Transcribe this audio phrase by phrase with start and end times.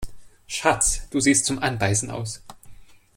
[0.47, 2.41] Schatz, du siehst zum Anbeißen aus!